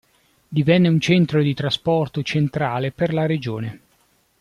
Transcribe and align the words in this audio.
Divenne 0.47 0.87
un 0.87 0.99
centro 0.99 1.43
di 1.43 1.53
trasporto 1.53 2.23
centrale 2.23 2.91
per 2.91 3.13
la 3.13 3.27
regione. 3.27 3.79